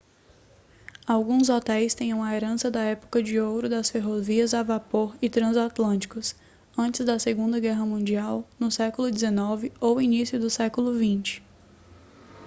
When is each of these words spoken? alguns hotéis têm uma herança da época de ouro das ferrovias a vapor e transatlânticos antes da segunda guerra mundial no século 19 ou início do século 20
alguns 1.05 1.47
hotéis 1.49 1.93
têm 1.93 2.11
uma 2.11 2.33
herança 2.33 2.71
da 2.71 2.81
época 2.81 3.21
de 3.21 3.39
ouro 3.39 3.69
das 3.69 3.87
ferrovias 3.91 4.51
a 4.51 4.63
vapor 4.63 5.15
e 5.21 5.29
transatlânticos 5.29 6.33
antes 6.75 7.05
da 7.05 7.19
segunda 7.19 7.59
guerra 7.59 7.85
mundial 7.85 8.43
no 8.59 8.71
século 8.71 9.11
19 9.11 9.71
ou 9.79 10.01
início 10.01 10.39
do 10.39 10.49
século 10.49 10.97
20 10.97 11.43